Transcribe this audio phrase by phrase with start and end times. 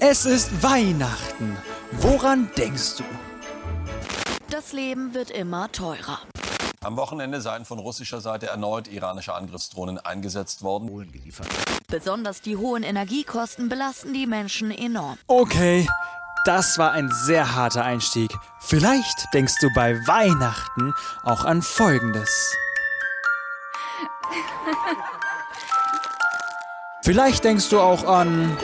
[0.00, 1.56] Es ist Weihnachten.
[1.90, 3.04] Woran denkst du?
[4.48, 6.20] Das Leben wird immer teurer.
[6.84, 10.88] Am Wochenende seien von russischer Seite erneut iranische Angriffsdrohnen eingesetzt worden.
[11.88, 15.18] Besonders die hohen Energiekosten belasten die Menschen enorm.
[15.26, 15.88] Okay,
[16.44, 18.30] das war ein sehr harter Einstieg.
[18.60, 20.94] Vielleicht denkst du bei Weihnachten
[21.24, 22.56] auch an Folgendes.
[27.02, 28.56] Vielleicht denkst du auch an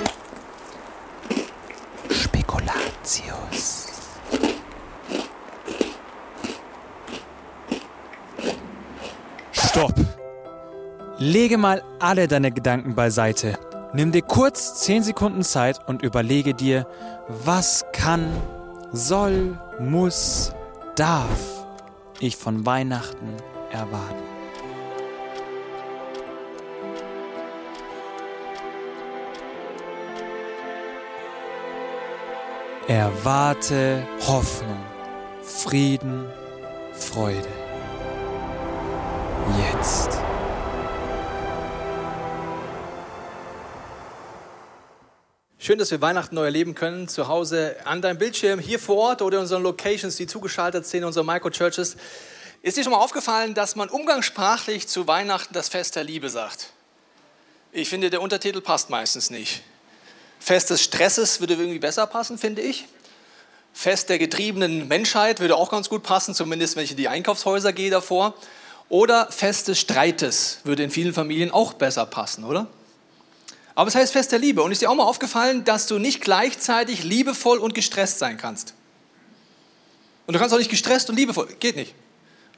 [11.25, 13.59] Lege mal alle deine Gedanken beiseite.
[13.95, 16.87] Nimm dir kurz 10 Sekunden Zeit und überlege dir,
[17.47, 18.31] was kann,
[18.93, 20.53] soll, muss,
[20.97, 21.65] darf
[22.21, 23.39] ich von Weihnachten
[23.71, 24.23] erwarten.
[32.87, 34.85] Erwarte Hoffnung,
[35.43, 36.27] Frieden,
[36.93, 37.49] Freude.
[39.73, 40.21] Jetzt.
[45.67, 49.23] Schön, dass wir Weihnachten neu erleben können, zu Hause an deinem Bildschirm, hier vor Ort
[49.23, 51.97] oder in unseren Locations, die zugeschaltet sind, in unseren Microchurches.
[52.61, 56.69] Ist dir schon mal aufgefallen, dass man umgangssprachlich zu Weihnachten das Fest der Liebe sagt?
[57.73, 59.63] Ich finde, der Untertitel passt meistens nicht.
[60.39, 62.85] Fest des Stresses würde irgendwie besser passen, finde ich.
[63.73, 67.73] Fest der getriebenen Menschheit würde auch ganz gut passen, zumindest wenn ich in die Einkaufshäuser
[67.73, 68.35] gehe davor.
[68.91, 72.67] Oder Fest des Streites würde in vielen Familien auch besser passen, oder?
[73.75, 74.63] Aber es heißt Fest der Liebe.
[74.63, 78.75] Und ist dir auch mal aufgefallen, dass du nicht gleichzeitig liebevoll und gestresst sein kannst?
[80.27, 81.49] Und du kannst auch nicht gestresst und liebevoll.
[81.59, 81.95] Geht nicht.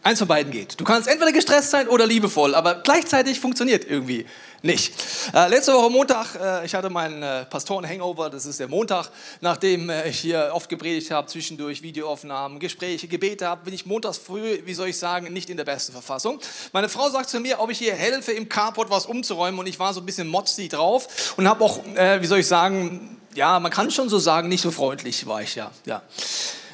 [0.02, 0.78] Eins von beiden geht.
[0.78, 4.26] Du kannst entweder gestresst sein oder liebevoll, aber gleichzeitig funktioniert irgendwie
[4.66, 4.92] nicht.
[5.32, 9.08] Äh, letzte Woche Montag, äh, ich hatte meinen äh, Pastoren-Hangover, das ist der Montag,
[9.40, 14.18] nachdem äh, ich hier oft gepredigt habe, zwischendurch Videoaufnahmen, Gespräche, Gebete habe, bin ich montags
[14.18, 16.40] früh, wie soll ich sagen, nicht in der besten Verfassung.
[16.72, 19.78] Meine Frau sagt zu mir, ob ich ihr helfe, im Carport was umzuräumen und ich
[19.78, 23.60] war so ein bisschen motzig drauf und habe auch, äh, wie soll ich sagen, ja,
[23.60, 25.70] man kann schon so sagen, nicht so freundlich war ich ja.
[25.84, 26.02] ja.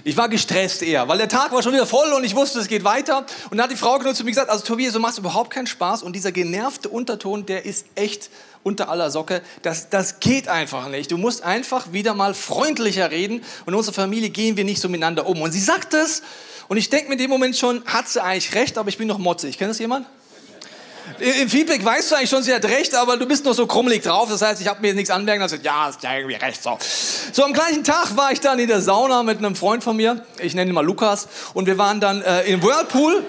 [0.05, 2.67] Ich war gestresst eher, weil der Tag war schon wieder voll und ich wusste, es
[2.67, 3.25] geht weiter.
[3.51, 5.67] Und dann hat die Frau genau zu mir gesagt, also Tobias, du machst überhaupt keinen
[5.67, 8.31] Spaß und dieser genervte Unterton, der ist echt
[8.65, 9.43] unter aller Socke.
[9.63, 11.11] Das, das geht einfach nicht.
[11.13, 14.89] Du musst einfach wieder mal freundlicher reden und in unserer Familie gehen wir nicht so
[14.89, 15.41] miteinander um.
[15.41, 16.23] Und sie sagt es
[16.69, 19.09] und ich denke mir in dem Moment schon, hat sie eigentlich recht, aber ich bin
[19.09, 19.59] noch motzig.
[19.59, 20.07] Kennt das jemand?
[21.19, 24.03] Im Feedback weißt du eigentlich schon, sie hat recht, aber du bist noch so krummelig
[24.03, 24.29] drauf.
[24.29, 25.61] Das heißt, ich habe mir nichts anmerken lassen.
[25.63, 26.63] Ja, ist ja irgendwie recht.
[26.63, 26.79] So.
[27.33, 30.25] so, am gleichen Tag war ich dann in der Sauna mit einem Freund von mir.
[30.41, 31.29] Ich nenne ihn mal Lukas.
[31.55, 33.25] Und wir waren dann äh, im Whirlpool.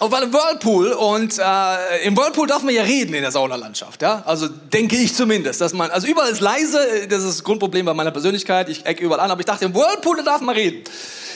[0.00, 4.00] Und war im Whirlpool und äh, im Whirlpool darf man ja reden in der Saunalandschaft,
[4.00, 4.22] ja.
[4.26, 7.08] Also denke ich zumindest, dass man also überall ist leise.
[7.08, 8.68] Das ist das Grundproblem bei meiner Persönlichkeit.
[8.68, 10.84] Ich ecke überall an, aber ich dachte im Whirlpool da darf man reden.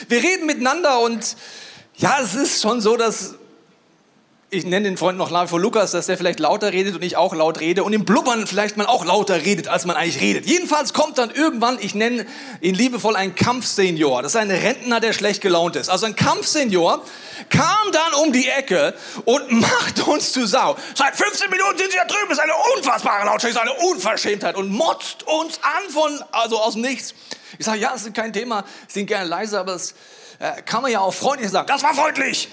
[0.07, 1.35] Wir reden miteinander und
[1.97, 3.35] ja, es ist schon so, dass
[4.53, 7.17] ich nenne den Freund noch nach vor Lukas, dass der vielleicht lauter redet und ich
[7.17, 10.45] auch laut rede und im Blubbern vielleicht man auch lauter redet, als man eigentlich redet.
[10.45, 12.27] Jedenfalls kommt dann irgendwann, ich nenne
[12.61, 14.21] ihn liebevoll ein Kampfsenior.
[14.21, 15.89] Das ist ein Rentner, der schlecht gelaunt ist.
[15.89, 17.03] Also ein Kampfsenior
[17.49, 18.93] kam dann um die Ecke
[19.25, 20.77] und macht uns zu Sau.
[20.93, 24.55] Seit 15 Minuten sind sie da drüben, das ist eine unfassbare Lautstärke, ist eine Unverschämtheit
[24.55, 27.15] und motzt uns an von, also aus dem Nichts.
[27.57, 29.95] Ich sage, ja, das ist kein Thema, sind gerne leise, aber das
[30.39, 31.67] äh, kann man ja auch freundlich sagen.
[31.67, 32.49] Das war freundlich.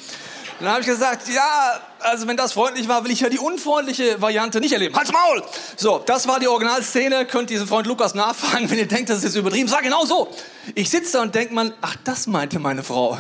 [0.61, 4.21] Dann habe ich gesagt, ja, also wenn das freundlich war, will ich ja die unfreundliche
[4.21, 4.95] Variante nicht erleben.
[4.95, 5.43] Halt's Maul!
[5.77, 7.25] So, das war die Originalszene.
[7.25, 9.69] Könnt diesen Freund Lukas nachfragen, wenn ihr denkt, das ist übertrieben.
[9.69, 10.29] Sag genau so.
[10.75, 13.17] Ich sitze da und denke man, ach, das meinte meine Frau.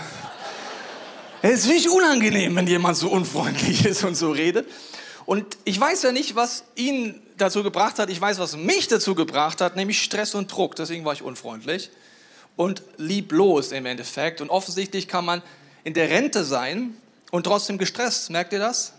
[1.40, 4.68] Es ist wirklich unangenehm, wenn jemand so unfreundlich ist und so redet.
[5.24, 8.10] Und ich weiß ja nicht, was ihn dazu gebracht hat.
[8.10, 10.76] Ich weiß, was mich dazu gebracht hat, nämlich Stress und Druck.
[10.76, 11.90] Deswegen war ich unfreundlich
[12.56, 14.42] und lieblos im Endeffekt.
[14.42, 15.40] Und offensichtlich kann man
[15.84, 16.96] in der Rente sein
[17.30, 18.30] und trotzdem gestresst.
[18.30, 18.92] Merkt ihr das?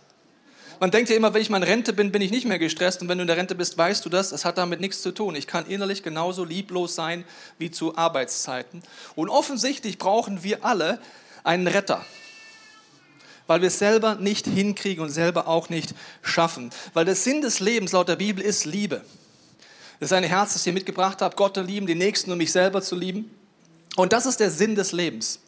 [0.79, 3.03] Man denkt ja immer, wenn ich mal in Rente bin, bin ich nicht mehr gestresst.
[3.03, 4.31] Und wenn du in der Rente bist, weißt du das.
[4.31, 5.35] Das hat damit nichts zu tun.
[5.35, 7.23] Ich kann innerlich genauso lieblos sein
[7.59, 8.81] wie zu Arbeitszeiten.
[9.15, 10.99] Und offensichtlich brauchen wir alle
[11.43, 12.03] einen Retter.
[13.45, 15.93] Weil wir es selber nicht hinkriegen und selber auch nicht
[16.23, 16.71] schaffen.
[16.95, 19.03] Weil der Sinn des Lebens laut der Bibel ist Liebe.
[19.99, 22.51] Das ist ein Herz, das ich mitgebracht habe, Gott zu lieben, den Nächsten und mich
[22.51, 23.29] selber zu lieben.
[23.97, 25.41] Und das ist der Sinn des Lebens.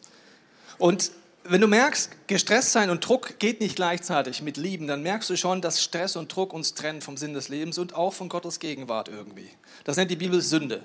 [0.78, 1.10] Und
[1.44, 5.36] wenn du merkst, gestresst sein und Druck geht nicht gleichzeitig mit Lieben, dann merkst du
[5.36, 8.60] schon, dass Stress und Druck uns trennen vom Sinn des Lebens und auch von Gottes
[8.60, 9.50] Gegenwart irgendwie.
[9.84, 10.82] Das nennt die Bibel Sünde.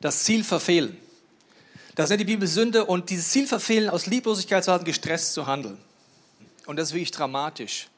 [0.00, 0.96] Das Ziel verfehlen.
[1.94, 5.46] Das nennt die Bibel Sünde und dieses Ziel verfehlen, aus Lieblosigkeit zu haben, gestresst zu
[5.46, 5.78] handeln.
[6.66, 7.88] Und das ist wirklich dramatisch.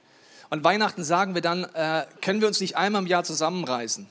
[0.50, 4.08] Und Weihnachten sagen wir dann, äh, können wir uns nicht einmal im Jahr zusammenreißen?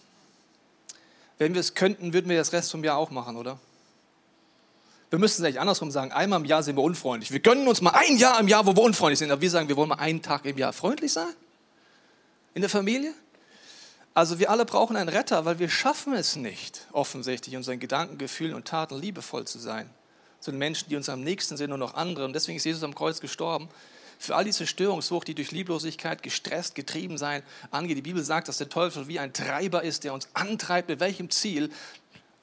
[1.37, 3.59] Wenn wir es könnten, würden wir das Rest vom Jahr auch machen, oder?
[5.11, 6.13] Wir müssten es eigentlich andersrum sagen.
[6.13, 7.31] Einmal im Jahr sind wir unfreundlich.
[7.31, 9.29] Wir gönnen uns mal ein Jahr im Jahr, wo wir unfreundlich sind.
[9.29, 11.33] Aber wir sagen, wir wollen mal einen Tag im Jahr freundlich sein.
[12.53, 13.13] In der Familie.
[14.13, 18.53] Also wir alle brauchen einen Retter, weil wir schaffen es nicht, offensichtlich, unseren Gedanken, Gefühlen
[18.53, 19.89] und Taten liebevoll zu sein.
[20.39, 22.23] Zu den Menschen, die uns am nächsten sind und noch andere.
[22.23, 23.67] Und deswegen ist Jesus am Kreuz gestorben.
[24.17, 27.97] Für all diese Störungswucht, die durch Lieblosigkeit gestresst, getrieben sein angeht.
[27.97, 31.29] Die Bibel sagt, dass der Teufel wie ein Treiber ist, der uns antreibt, mit welchem
[31.29, 31.69] Ziel?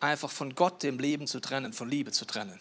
[0.00, 2.58] Einfach von Gott, dem Leben zu trennen, von Liebe zu trennen.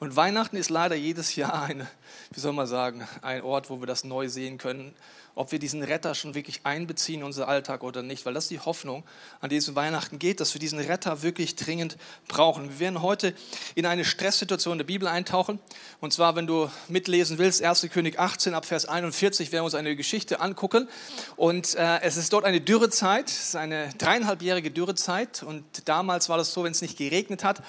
[0.00, 1.86] Und Weihnachten ist leider jedes Jahr eine,
[2.30, 4.94] wie soll man sagen, ein Ort, wo wir das neu sehen können
[5.34, 8.60] ob wir diesen Retter schon wirklich einbeziehen in unser Alltag oder nicht, weil das die
[8.60, 9.04] Hoffnung,
[9.40, 11.96] an diesem Weihnachten geht, dass wir diesen Retter wirklich dringend
[12.28, 12.70] brauchen.
[12.70, 13.34] Wir werden heute
[13.74, 15.58] in eine Stresssituation der Bibel eintauchen.
[16.00, 17.88] Und zwar, wenn du mitlesen willst, 1.
[17.92, 20.88] König 18 ab Vers 41, werden wir uns eine Geschichte angucken.
[21.36, 25.42] Und äh, es ist dort eine Dürrezeit, es ist eine dreieinhalbjährige Dürrezeit.
[25.42, 27.62] Und damals war das so, wenn es nicht geregnet hat,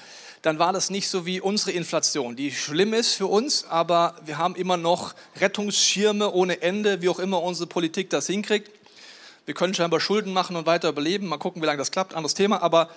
[0.46, 4.38] dann war das nicht so wie unsere Inflation, die schlimm ist für uns, aber wir
[4.38, 8.70] haben immer noch Rettungsschirme ohne Ende, wie auch immer unsere Politik das hinkriegt.
[9.46, 11.28] Wir können scheinbar Schulden machen und weiter überleben.
[11.28, 12.62] Mal gucken, wie lange das klappt, anderes Thema.
[12.62, 12.90] Aber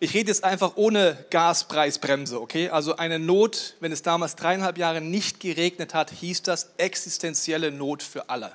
[0.00, 2.68] ich rede jetzt einfach ohne Gaspreisbremse, okay?
[2.68, 8.02] Also eine Not, wenn es damals dreieinhalb Jahre nicht geregnet hat, hieß das existenzielle Not
[8.02, 8.52] für alle.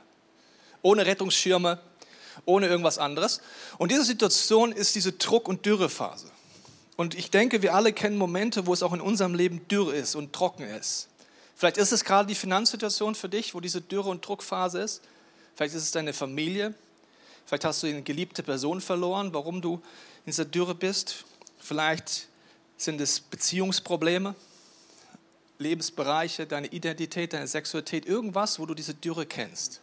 [0.83, 1.79] Ohne Rettungsschirme,
[2.45, 3.41] ohne irgendwas anderes.
[3.79, 6.29] Und diese Situation ist diese Druck- und Dürrephase.
[6.97, 10.13] Und ich denke, wir alle kennen Momente, wo es auch in unserem Leben dürr ist
[10.13, 11.07] und trocken ist.
[11.55, 15.01] Vielleicht ist es gerade die Finanzsituation für dich, wo diese Dürre- und Druckphase ist.
[15.57, 16.75] Vielleicht ist es deine Familie.
[17.47, 19.81] Vielleicht hast du eine geliebte Person verloren, warum du
[20.23, 21.25] in dieser Dürre bist.
[21.57, 22.27] Vielleicht
[22.77, 24.35] sind es Beziehungsprobleme,
[25.57, 29.81] Lebensbereiche, deine Identität, deine Sexualität, irgendwas, wo du diese Dürre kennst.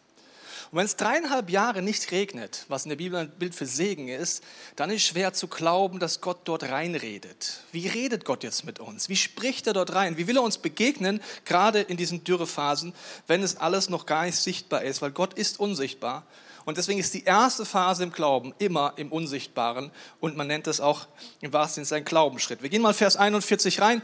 [0.71, 4.07] Und wenn es dreieinhalb Jahre nicht regnet, was in der Bibel ein Bild für Segen
[4.07, 4.43] ist,
[4.75, 7.61] dann ist schwer zu glauben, dass Gott dort reinredet.
[7.71, 9.09] Wie redet Gott jetzt mit uns?
[9.09, 10.17] Wie spricht er dort rein?
[10.17, 12.93] Wie will er uns begegnen, gerade in diesen Dürrephasen,
[13.27, 15.01] wenn es alles noch gar nicht sichtbar ist?
[15.01, 16.25] Weil Gott ist unsichtbar
[16.65, 20.81] und deswegen ist die erste Phase im Glauben immer im Unsichtbaren und man nennt es
[20.81, 21.07] auch
[21.41, 22.63] im wahrsten Sinne ein Glaubensschritt.
[22.63, 24.01] Wir gehen mal Vers 41 rein.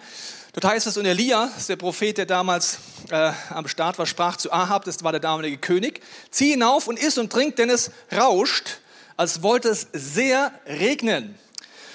[0.54, 2.78] Dort heißt es, und Elia, der Prophet, der damals
[3.10, 7.00] äh, am Start war, sprach zu Ahab, das war der damalige König, zieh hinauf und
[7.00, 8.78] iss und trink, denn es rauscht,
[9.18, 11.34] als wollte es sehr regnen.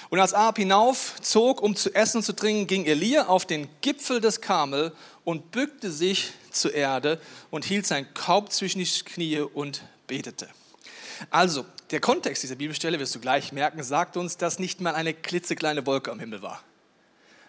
[0.09, 4.19] Und als Ahab hinaufzog, um zu essen und zu trinken, ging Elia auf den Gipfel
[4.19, 4.91] des Karmel
[5.23, 7.21] und bückte sich zur Erde
[7.51, 10.47] und hielt sein Haupt zwischen die Knie und betete.
[11.29, 15.13] Also, der Kontext dieser Bibelstelle, wirst du gleich merken, sagt uns, dass nicht mal eine
[15.13, 16.61] klitzekleine Wolke am Himmel war.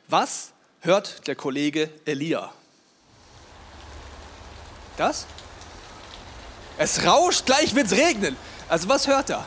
[0.08, 2.52] Was hört der Kollege Elia?
[4.96, 5.26] Das?
[6.78, 8.36] Es rauscht, gleich wird es regnen.
[8.68, 9.44] Also was hört er?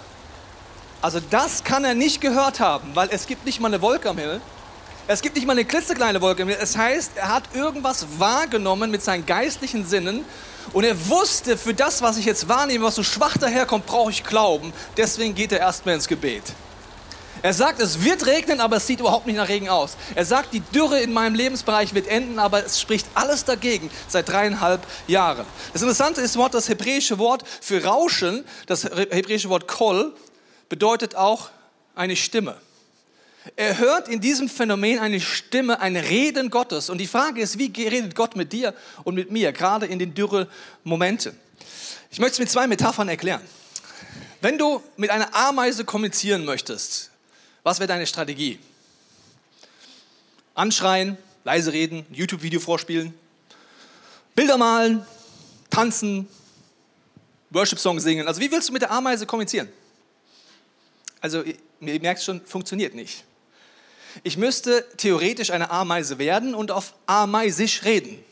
[1.01, 4.17] Also das kann er nicht gehört haben, weil es gibt nicht mal eine Wolke am
[4.17, 4.41] Himmel.
[5.07, 6.43] Es gibt nicht mal eine klitzekleine Wolke.
[6.57, 10.23] Es heißt, er hat irgendwas wahrgenommen mit seinen geistlichen Sinnen
[10.73, 14.23] und er wusste, für das, was ich jetzt wahrnehme, was so schwach daherkommt, brauche ich
[14.23, 14.71] Glauben.
[14.95, 16.43] Deswegen geht er erstmal ins Gebet.
[17.43, 19.97] Er sagt, es wird regnen, aber es sieht überhaupt nicht nach Regen aus.
[20.13, 24.29] Er sagt, die Dürre in meinem Lebensbereich wird enden, aber es spricht alles dagegen seit
[24.29, 25.45] dreieinhalb Jahren.
[25.73, 30.13] Das Interessante ist, das hebräische Wort für Rauschen, das hebräische Wort Kol,
[30.69, 31.49] bedeutet auch
[31.95, 32.57] eine Stimme.
[33.55, 36.89] Er hört in diesem Phänomen eine Stimme, ein Reden Gottes.
[36.89, 38.73] Und die Frage ist, wie redet Gott mit dir
[39.03, 40.47] und mit mir, gerade in den dürre
[40.83, 41.35] Momenten?
[42.11, 43.41] Ich möchte es mit zwei Metaphern erklären.
[44.41, 47.09] Wenn du mit einer Ameise kommunizieren möchtest,
[47.63, 48.59] was wäre deine Strategie?
[50.53, 53.13] Anschreien, leise reden, YouTube-Video vorspielen,
[54.35, 55.05] Bilder malen,
[55.69, 56.27] tanzen,
[57.49, 58.27] Worship-Song singen.
[58.27, 59.67] Also wie willst du mit der Ameise kommunizieren?
[61.21, 63.23] Also ihr merkt schon, funktioniert nicht.
[64.23, 68.23] Ich müsste theoretisch eine Ameise werden und auf ameisisch reden.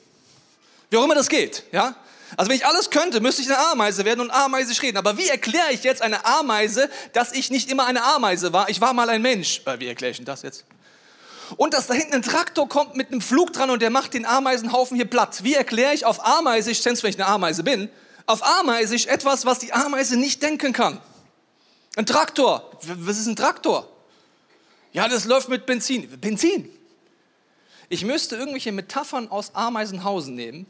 [0.90, 1.96] Wie auch immer das geht, ja?
[2.38, 4.98] Also wenn ich alles könnte, müsste ich eine Ameise werden und ameisisch reden.
[4.98, 8.70] Aber wie erkläre ich jetzt eine Ameise, dass ich nicht immer eine Ameise war?
[8.70, 9.62] Ich war mal ein Mensch.
[9.66, 10.66] Äh, wie erkläre ich denn das jetzt?
[11.58, 14.26] Und dass da hinten ein Traktor kommt mit einem Flug dran und der macht den
[14.26, 15.44] Ameisenhaufen hier platt.
[15.44, 17.90] Wie erkläre ich auf ameisisch, selbst wenn ich eine Ameise bin,
[18.28, 21.02] auf ameisisch etwas, was die Ameise nicht denken kann?
[21.96, 22.70] Ein Traktor.
[22.84, 23.90] Was ist ein Traktor?
[24.92, 26.20] Ja, das läuft mit Benzin.
[26.20, 26.70] Benzin.
[27.90, 30.66] Ich müsste irgendwelche Metaphern aus Ameisenhausen nehmen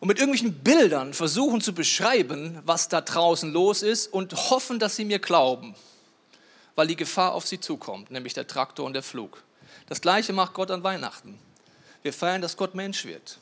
[0.00, 4.96] und mit irgendwelchen Bildern versuchen zu beschreiben, was da draußen los ist und hoffen, dass
[4.96, 5.74] sie mir glauben,
[6.74, 9.42] weil die Gefahr auf sie zukommt, nämlich der Traktor und der Flug.
[9.88, 11.38] Das gleiche macht Gott an Weihnachten.
[12.02, 13.38] Wir feiern, dass Gott Mensch wird.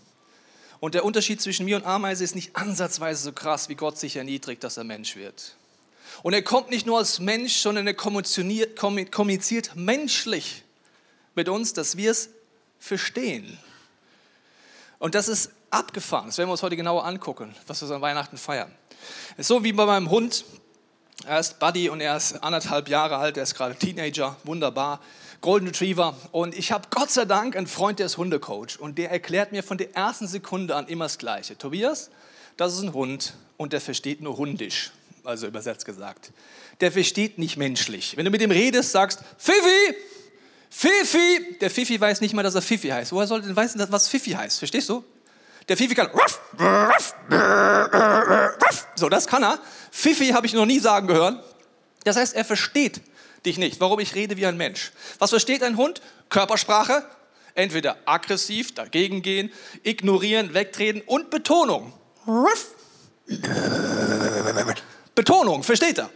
[0.80, 4.16] Und der Unterschied zwischen mir und Ameise ist nicht ansatzweise so krass, wie Gott sich
[4.16, 5.56] erniedrigt, dass er Mensch wird.
[6.22, 10.64] Und er kommt nicht nur als Mensch, sondern er kommuniziert, menschlich
[11.34, 12.30] mit uns, dass wir es
[12.78, 13.58] verstehen.
[14.98, 16.26] Und das ist abgefahren.
[16.26, 18.70] Das werden wir uns heute genauer angucken, was wir so an Weihnachten feiern.
[19.38, 20.44] So wie bei meinem Hund.
[21.26, 25.00] Er ist Buddy und er ist anderthalb Jahre alt, er ist gerade Teenager, wunderbar.
[25.42, 26.16] Golden Retriever.
[26.32, 28.78] Und ich habe Gott sei Dank einen Freund, der ist Hundecoach.
[28.78, 31.58] Und der erklärt mir von der ersten Sekunde an immer das Gleiche.
[31.58, 32.10] Tobias,
[32.56, 34.92] das ist ein Hund und der versteht nur hundisch,
[35.30, 36.32] also übersetzt gesagt.
[36.80, 38.16] Der versteht nicht menschlich.
[38.16, 39.96] Wenn du mit ihm redest, sagst, Fifi,
[40.68, 43.12] Fifi, der Fifi weiß nicht mal, dass er Fifi heißt.
[43.12, 44.58] Woher sollte denn wissen, was Fifi heißt?
[44.58, 45.04] Verstehst du?
[45.68, 48.86] Der Fifi kann ruff, ruff, ruff.
[48.96, 49.58] so, das kann er.
[49.90, 51.44] Fifi habe ich noch nie sagen gehört.
[52.04, 53.00] Das heißt, er versteht
[53.46, 53.80] dich nicht.
[53.80, 54.92] Warum ich rede wie ein Mensch.
[55.18, 56.00] Was versteht ein Hund?
[56.28, 57.04] Körpersprache.
[57.54, 61.92] Entweder aggressiv, dagegen gehen, ignorieren, wegtreten und Betonung.
[65.20, 66.08] Betonung, versteht er?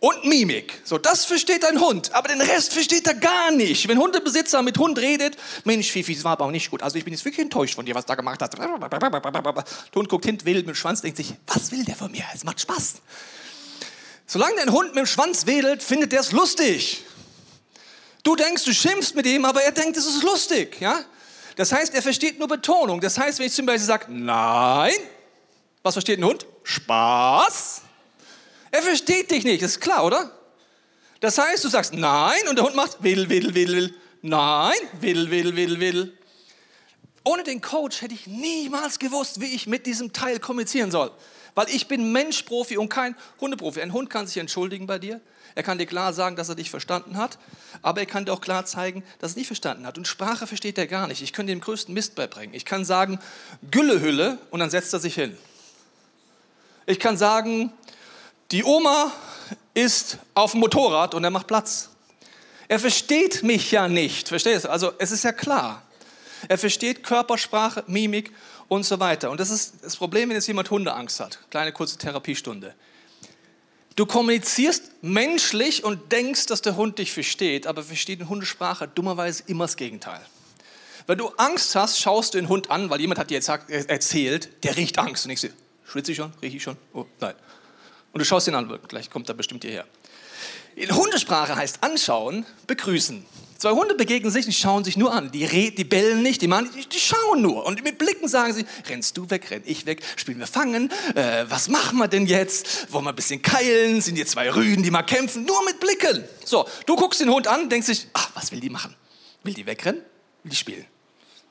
[0.00, 0.82] Und Mimik.
[0.84, 3.88] So, das versteht ein Hund, aber den Rest versteht er gar nicht.
[3.88, 6.82] Wenn Hundebesitzer mit Hund redet, Mensch, Fifi, das war aber auch nicht gut.
[6.82, 8.52] Also ich bin jetzt wirklich enttäuscht von dir, was du da gemacht hast.
[8.52, 12.22] Der Hund guckt hin, will mit dem Schwanz, denkt sich, was will der von mir?
[12.34, 12.96] Es macht Spaß.
[14.26, 17.02] Solange dein Hund mit dem Schwanz wedelt, findet der es lustig.
[18.24, 20.82] Du denkst, du schimpfst mit ihm, aber er denkt, es ist lustig.
[20.82, 21.00] Ja?
[21.56, 23.00] Das heißt, er versteht nur Betonung.
[23.00, 24.92] Das heißt, wenn ich zum Beispiel sage, nein,
[25.82, 26.44] was versteht ein Hund?
[26.62, 27.83] Spaß.
[28.74, 30.32] Er versteht dich nicht, ist klar, oder?
[31.20, 33.94] Das heißt, du sagst nein und der Hund macht will, will, will, will.
[34.20, 36.18] Nein, will, will, will, will.
[37.22, 41.12] Ohne den Coach hätte ich niemals gewusst, wie ich mit diesem Teil kommunizieren soll.
[41.54, 43.80] Weil ich bin Menschprofi und kein Hundeprofi.
[43.80, 45.20] Ein Hund kann sich entschuldigen bei dir.
[45.54, 47.38] Er kann dir klar sagen, dass er dich verstanden hat.
[47.80, 49.98] Aber er kann dir auch klar zeigen, dass er nicht verstanden hat.
[49.98, 51.22] Und Sprache versteht er gar nicht.
[51.22, 52.56] Ich könnte dem größten Mist beibringen.
[52.56, 53.20] Ich kann sagen,
[53.70, 55.38] Güllehülle und dann setzt er sich hin.
[56.86, 57.72] Ich kann sagen,
[58.54, 59.12] die Oma
[59.74, 61.90] ist auf dem Motorrad und er macht Platz.
[62.68, 64.28] Er versteht mich ja nicht.
[64.28, 64.70] Verstehst du?
[64.70, 65.82] Also es ist ja klar.
[66.46, 68.30] Er versteht Körpersprache, Mimik
[68.68, 69.32] und so weiter.
[69.32, 71.40] Und das ist das Problem, wenn jetzt jemand Hundeangst hat.
[71.50, 72.76] Kleine kurze Therapiestunde.
[73.96, 79.42] Du kommunizierst menschlich und denkst, dass der Hund dich versteht, aber versteht in Hundesprache dummerweise
[79.48, 80.20] immer das Gegenteil.
[81.08, 84.76] Wenn du Angst hast, schaust du den Hund an, weil jemand hat dir erzählt, der
[84.76, 85.24] riecht Angst.
[85.24, 85.52] Und ich sehe,
[85.84, 86.32] schwitze ich schon?
[86.40, 86.76] Rieche ich schon?
[86.92, 87.34] Oh, nein.
[88.14, 89.84] Und du schaust ihn an, gleich kommt er bestimmt hierher.
[90.76, 93.26] In Hundesprache heißt anschauen, begrüßen.
[93.58, 95.32] Zwei Hunde begegnen sich und schauen sich nur an.
[95.32, 97.66] Die, die bellen nicht, die, machen, die, schauen nur.
[97.66, 101.44] Und mit Blicken sagen sie, rennst du weg, renn ich weg, spielen wir Fangen, äh,
[101.48, 102.92] was machen wir denn jetzt?
[102.92, 104.00] Wollen wir ein bisschen keilen?
[104.00, 105.44] Sind hier zwei Rüden, die mal kämpfen?
[105.44, 106.22] Nur mit Blicken.
[106.44, 108.94] So, du guckst den Hund an, denkst dich, ach, was will die machen?
[109.42, 110.02] Will die wegrennen?
[110.44, 110.86] Will die spielen?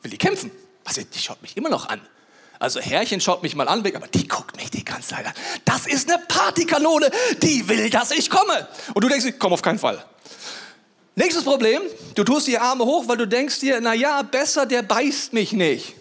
[0.01, 0.49] Will die kämpfen?
[0.85, 1.99] Was, die schaut mich immer noch an.
[2.59, 5.33] Also Herrchen schaut mich mal an, aber die guckt mich die ganze Zeit an.
[5.65, 8.67] Das ist eine Partykanone, die will, dass ich komme.
[8.93, 10.03] Und du denkst, komm auf keinen Fall.
[11.15, 11.81] Nächstes Problem,
[12.15, 15.51] du tust die Arme hoch, weil du denkst dir, na ja, besser, der beißt mich
[15.53, 15.95] nicht.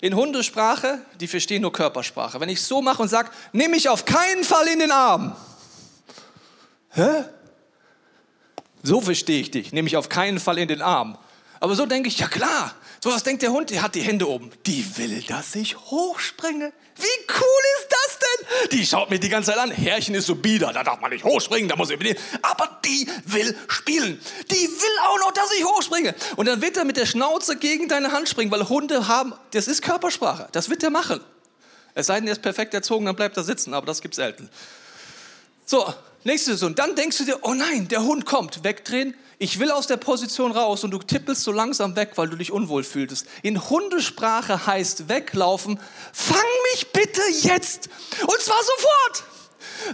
[0.00, 2.38] In Hundesprache, die verstehen nur Körpersprache.
[2.38, 5.34] Wenn ich so mache und sage, nimm mich auf keinen Fall in den Arm.
[6.90, 7.24] Hä?
[8.82, 11.16] So verstehe ich dich, nimm mich auf keinen Fall in den Arm.
[11.60, 14.28] Aber so denke ich, ja klar, so was denkt der Hund, der hat die Hände
[14.28, 14.50] oben.
[14.66, 16.72] Die will, dass ich hochspringe.
[16.96, 18.78] Wie cool ist das denn?
[18.78, 19.70] Die schaut mich die ganze Zeit an.
[19.70, 22.18] Herrchen ist so bieder, da darf man nicht hochspringen, da muss ich bedienen.
[22.42, 24.20] Aber die will spielen.
[24.50, 26.14] Die will auch noch, dass ich hochspringe.
[26.36, 29.68] Und dann wird er mit der Schnauze gegen deine Hand springen, weil Hunde haben, das
[29.68, 30.48] ist Körpersprache.
[30.52, 31.20] Das wird er machen.
[31.94, 34.16] Es sei denn, er ist perfekt erzogen, dann bleibt er sitzen, aber das gibt es
[34.16, 34.50] selten.
[35.64, 35.92] So,
[36.24, 39.86] nächstes und dann denkst du dir, oh nein, der Hund kommt, wegdrehen, ich will aus
[39.86, 43.26] der Position raus und du tippelst so langsam weg, weil du dich unwohl fühltest.
[43.42, 45.78] In Hundesprache heißt weglaufen,
[46.12, 46.38] fang
[46.72, 47.90] mich bitte jetzt.
[48.22, 49.24] Und zwar sofort.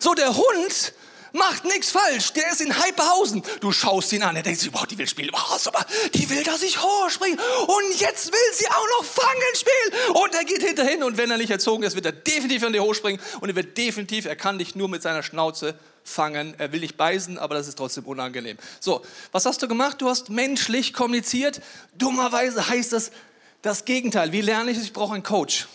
[0.01, 0.93] So, der Hund
[1.33, 2.33] macht nichts falsch.
[2.35, 3.43] Der ist in Hyperhausen.
[3.61, 5.31] Du schaust ihn an, er denkt sich, boah, die will spielen.
[5.33, 5.85] Boah, super,
[6.15, 7.37] die will, dass ich hochspringe.
[7.37, 10.15] Und jetzt will sie auch noch fangen spielen.
[10.15, 11.03] Und er geht hinterhin.
[11.03, 13.21] Und wenn er nicht erzogen ist, wird er definitiv an dir hochspringen.
[13.41, 16.55] Und er wird definitiv, er kann dich nur mit seiner Schnauze fangen.
[16.59, 18.59] Er will dich beißen, aber das ist trotzdem unangenehm.
[18.81, 20.01] So, was hast du gemacht?
[20.01, 21.61] Du hast menschlich kommuniziert.
[21.97, 23.13] Dummerweise heißt das
[23.63, 24.33] das Gegenteil.
[24.33, 24.85] Wie lerne ich es?
[24.85, 25.69] Ich brauche einen Coach.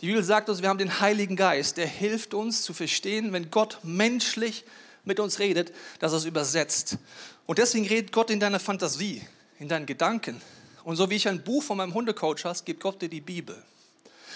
[0.00, 3.50] Die Bibel sagt uns, wir haben den Heiligen Geist, der hilft uns zu verstehen, wenn
[3.50, 4.64] Gott menschlich
[5.04, 6.98] mit uns redet, dass er es übersetzt.
[7.46, 9.22] Und deswegen redet Gott in deiner Fantasie,
[9.58, 10.40] in deinen Gedanken.
[10.84, 13.62] Und so wie ich ein Buch von meinem Hundecoach hast, gibt Gott dir die Bibel.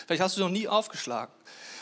[0.06, 1.32] Vielleicht hast du noch nie aufgeschlagen.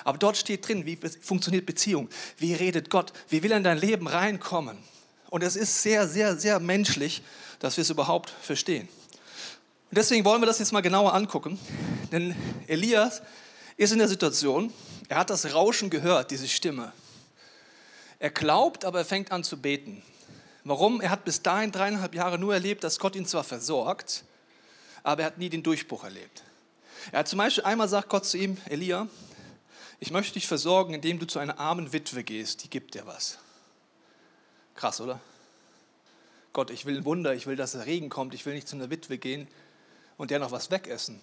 [0.04, 3.78] Aber dort steht drin, wie funktioniert Beziehung, wie redet Gott, wie will er in dein
[3.78, 4.78] Leben reinkommen.
[5.30, 7.22] Und es ist sehr, sehr, sehr menschlich,
[7.58, 8.88] dass wir es überhaupt verstehen.
[9.90, 11.58] Und deswegen wollen wir das jetzt mal genauer angucken.
[12.12, 12.34] Denn
[12.66, 13.22] Elias
[13.76, 14.72] ist in der Situation,
[15.08, 16.92] er hat das Rauschen gehört, diese Stimme.
[18.18, 20.02] Er glaubt, aber er fängt an zu beten.
[20.64, 21.00] Warum?
[21.00, 24.24] Er hat bis dahin dreieinhalb Jahre nur erlebt, dass Gott ihn zwar versorgt,
[25.02, 26.42] aber er hat nie den Durchbruch erlebt.
[27.12, 29.06] Er hat zum Beispiel einmal sagt Gott zu ihm, Elia,
[30.00, 33.38] ich möchte dich versorgen, indem du zu einer armen Witwe gehst, die gibt dir was.
[34.74, 35.20] Krass, oder?
[36.52, 38.76] Gott, ich will ein Wunder, ich will, dass der Regen kommt, ich will nicht zu
[38.76, 39.48] einer Witwe gehen
[40.16, 41.20] und der noch was wegessen.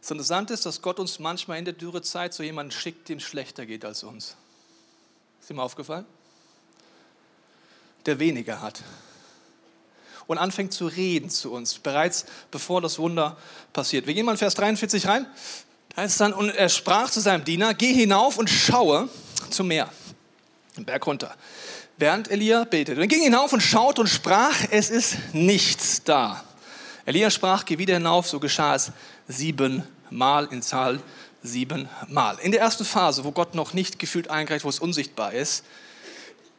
[0.00, 3.24] Das Interessante ist, dass Gott uns manchmal in der Dürrezeit so jemanden schickt, dem es
[3.24, 4.36] schlechter geht als uns.
[5.40, 6.06] Ist dir mal aufgefallen?
[8.06, 8.82] Der weniger hat.
[10.26, 13.36] Und anfängt zu reden zu uns, bereits bevor das Wunder
[13.72, 14.06] passiert.
[14.06, 15.26] Wir gehen mal in Vers 43 rein.
[16.00, 19.10] Heißt dann, und er sprach zu seinem Diener, geh hinauf und schaue
[19.50, 19.86] zum Meer,
[20.74, 21.36] den Berg runter,
[21.98, 22.96] während Elia betet.
[22.96, 26.42] Und er ging hinauf und schaute und sprach, es ist nichts da.
[27.04, 28.92] Elia sprach, geh wieder hinauf, so geschah es
[29.28, 31.02] siebenmal in Zahl
[31.42, 32.38] siebenmal.
[32.38, 35.66] In der ersten Phase, wo Gott noch nicht gefühlt eingreift, wo es unsichtbar ist,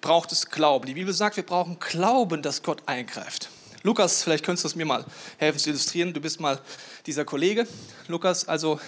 [0.01, 0.85] braucht es Glauben.
[0.85, 3.49] Die Bibel sagt, wir brauchen Glauben, dass Gott eingreift.
[3.81, 5.03] Lukas, vielleicht könntest du es mir mal
[5.39, 6.13] helfen zu illustrieren.
[6.13, 6.61] Du bist mal
[7.07, 7.67] dieser Kollege.
[8.07, 8.79] Lukas, also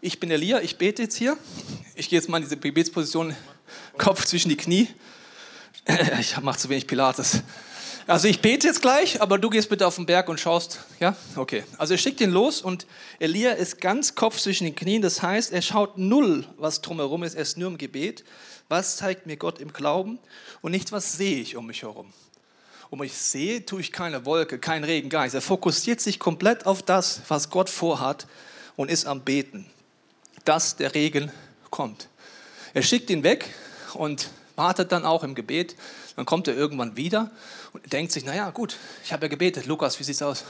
[0.00, 1.36] ich bin Elia, ich bete jetzt hier.
[1.94, 3.36] Ich gehe jetzt mal in diese Gebetsposition,
[3.98, 4.88] Kopf zwischen die Knie.
[6.20, 7.42] Ich mache zu wenig Pilates.
[8.06, 10.80] Also ich bete jetzt gleich, aber du gehst bitte auf den Berg und schaust.
[11.00, 11.64] Ja, okay.
[11.78, 12.86] Also er schickt ihn los und
[13.18, 15.02] Elia ist ganz Kopf zwischen den Knien.
[15.02, 17.34] Das heißt, er schaut null, was drumherum ist.
[17.34, 18.24] Er ist nur im Gebet.
[18.68, 20.18] Was zeigt mir Gott im Glauben
[20.60, 22.12] und nicht, was sehe ich um mich herum.
[22.88, 25.34] Um ich sehe, tue ich keine Wolke, kein Regen, gar nichts.
[25.34, 28.26] Er fokussiert sich komplett auf das, was Gott vorhat
[28.76, 29.66] und ist am Beten,
[30.44, 31.30] dass der Regen
[31.70, 32.08] kommt.
[32.74, 33.46] Er schickt ihn weg
[33.94, 35.76] und wartet dann auch im Gebet.
[36.16, 37.30] Dann kommt er irgendwann wieder
[37.72, 39.66] und denkt sich, naja gut, ich habe ja gebetet.
[39.66, 40.44] Lukas, wie sieht es aus?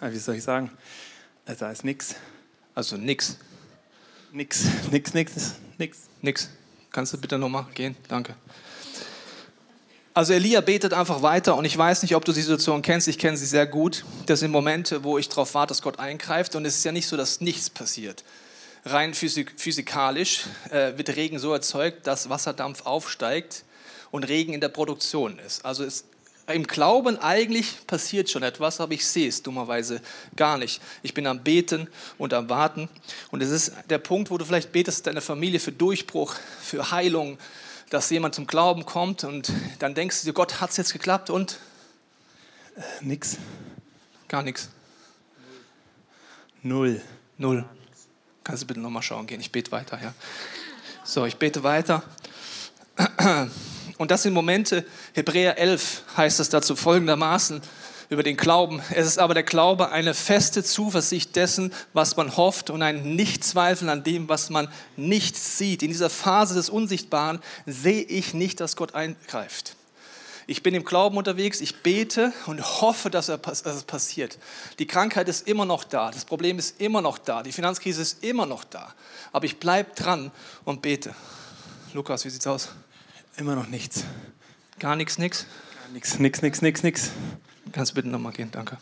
[0.00, 0.70] Wie soll ich sagen?
[1.44, 2.16] Also, da ist nichts.
[2.74, 3.36] Also nix.
[4.32, 5.98] Nix, nix, nix, nix.
[6.20, 6.50] Nix.
[6.90, 7.96] Kannst du bitte nochmal gehen?
[8.08, 8.34] Danke.
[10.12, 13.18] Also Elia betet einfach weiter und ich weiß nicht, ob du die Situation kennst, ich
[13.18, 14.04] kenne sie sehr gut.
[14.24, 17.06] Das sind Momente, wo ich darauf warte, dass Gott eingreift und es ist ja nicht
[17.06, 18.24] so, dass nichts passiert.
[18.86, 23.64] Rein physik physikalisch äh, wird Regen so erzeugt, dass Wasserdampf aufsteigt
[24.12, 25.64] und Regen in der Produktion ist.
[25.64, 26.04] Also es,
[26.46, 30.00] im Glauben eigentlich passiert schon etwas, aber ich sehe es dummerweise
[30.36, 30.80] gar nicht.
[31.02, 32.88] Ich bin am Beten und am Warten.
[33.32, 37.38] Und es ist der Punkt, wo du vielleicht betest, deine Familie für Durchbruch, für Heilung,
[37.90, 41.28] dass jemand zum Glauben kommt und dann denkst du dir, Gott, hat es jetzt geklappt
[41.28, 41.58] und?
[42.76, 43.38] Äh, nix.
[44.28, 44.70] Gar nichts.
[46.62, 47.00] Null.
[47.36, 47.64] Null.
[48.46, 49.40] Kannst du bitte nochmal schauen gehen?
[49.40, 50.14] Ich bete weiter, ja.
[51.02, 52.04] So, ich bete weiter.
[53.98, 57.60] Und das sind Momente, Hebräer 11 heißt es dazu folgendermaßen
[58.08, 58.80] über den Glauben.
[58.90, 63.90] Es ist aber der Glaube eine feste Zuversicht dessen, was man hofft und ein Nichtzweifeln
[63.90, 65.82] an dem, was man nicht sieht.
[65.82, 69.75] In dieser Phase des Unsichtbaren sehe ich nicht, dass Gott eingreift.
[70.48, 74.38] Ich bin im Glauben unterwegs, ich bete und hoffe, dass, es passiert.
[74.78, 78.22] Die Krankheit ist immer noch da, das Problem ist immer noch da, die Finanzkrise ist
[78.22, 78.94] immer noch da.
[79.32, 80.30] Aber ich bleibe dran
[80.64, 81.14] und bete.
[81.94, 82.68] Lukas, wie sieht's aus?
[83.36, 84.04] Immer noch nichts.
[84.78, 85.46] Gar nichts, nix?
[85.82, 87.10] Gar nichts, nix, nix, nix, nix.
[87.72, 88.78] Kannst du bitte nochmal gehen, danke.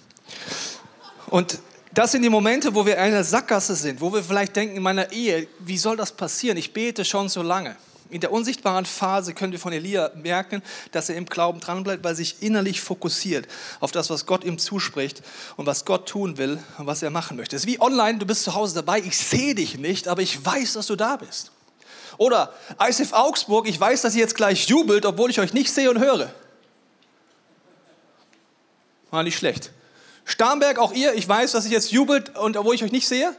[1.31, 1.59] Und
[1.95, 4.83] das sind die Momente, wo wir in einer Sackgasse sind, wo wir vielleicht denken, in
[4.83, 6.59] meiner Ehe, wie soll das passieren?
[6.59, 7.77] Ich bete schon so lange.
[8.15, 12.13] In der unsichtbaren Phase können wir von Elia merken, dass er im Glauben dranbleibt, weil
[12.13, 13.49] er sich innerlich fokussiert
[13.81, 15.21] auf das, was Gott ihm zuspricht
[15.57, 17.57] und was Gott tun will und was er machen möchte.
[17.57, 20.47] Es ist wie online, du bist zu Hause dabei, ich sehe dich nicht, aber ich
[20.47, 21.51] weiß, dass du da bist.
[22.17, 22.55] Oder
[22.89, 25.99] ISF Augsburg, ich weiß, dass ihr jetzt gleich jubelt, obwohl ich euch nicht sehe und
[25.99, 26.33] höre.
[29.11, 29.73] War nicht schlecht.
[30.25, 33.35] Starnberg, auch ihr, ich weiß, dass ihr jetzt jubelt und obwohl ich euch nicht sehe.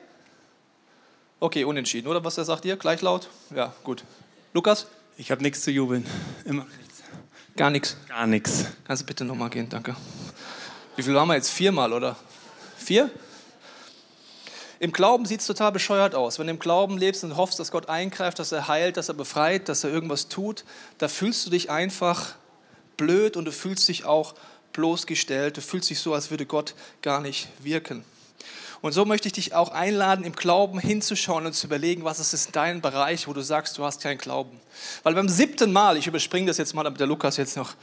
[1.40, 2.22] Okay, unentschieden, oder?
[2.26, 2.76] Was sagt ihr?
[2.76, 3.30] Gleich laut?
[3.56, 4.04] Ja, gut.
[4.56, 4.88] Lukas?
[5.18, 6.06] Ich habe nichts zu jubeln.
[6.46, 7.04] Immer nichts.
[7.58, 7.98] Gar nichts.
[8.08, 8.66] Gar nichts.
[8.86, 9.98] Kannst du bitte nochmal gehen, danke.
[10.96, 11.50] Wie viel waren wir jetzt?
[11.50, 12.16] Viermal, oder?
[12.78, 13.12] Vier?
[14.80, 16.40] Im Glauben sieht es total bescheuert aus.
[16.40, 19.16] Wenn du im Glauben lebst und hoffst, dass Gott eingreift, dass er heilt, dass er
[19.16, 20.64] befreit, dass er irgendwas tut,
[21.00, 22.36] da fühlst du dich einfach
[22.96, 24.36] blöd und du fühlst dich auch
[24.72, 25.58] bloßgestellt.
[25.58, 28.06] Du fühlst dich so, als würde Gott gar nicht wirken.
[28.86, 32.46] Und so möchte ich dich auch einladen, im Glauben hinzuschauen und zu überlegen, was ist
[32.46, 34.60] in deinem Bereich, wo du sagst, du hast keinen Glauben.
[35.02, 37.74] Weil beim siebten Mal, ich überspringe das jetzt mal, damit der Lukas jetzt noch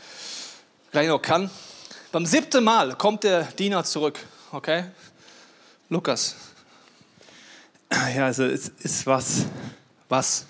[0.93, 1.51] gleich noch kann,
[2.13, 4.21] beim siebten Mal kommt der Diener zurück,
[4.53, 4.85] okay?
[5.89, 6.37] Lukas,
[8.15, 9.47] ja, also es ist was,
[10.09, 10.47] was?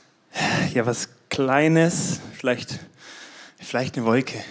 [0.74, 2.78] Ja, was Kleines, vielleicht,
[3.58, 4.44] vielleicht eine Wolke.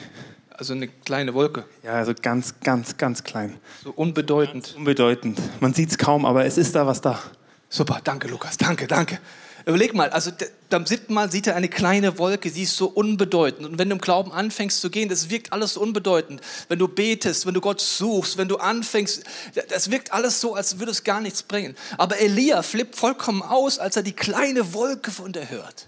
[0.62, 1.65] Also eine kleine Wolke.
[1.82, 3.58] Ja, also ganz, ganz, ganz klein.
[3.84, 4.65] So unbedeutend.
[4.65, 5.39] Ganz unbedeutend.
[5.60, 7.19] Man sieht es kaum, aber es ist da was da.
[7.67, 9.17] Super, danke Lukas, danke, danke.
[9.65, 10.30] Überleg mal, also
[10.69, 13.65] beim siebten Mal sieht er eine kleine Wolke, sie ist so unbedeutend.
[13.65, 16.41] Und wenn du im Glauben anfängst zu gehen, das wirkt alles so unbedeutend.
[16.69, 19.24] Wenn du betest, wenn du Gott suchst, wenn du anfängst,
[19.69, 21.76] das wirkt alles so, als würde es gar nichts bringen.
[21.97, 25.88] Aber Elia flippt vollkommen aus, als er die kleine Wolke von der hört.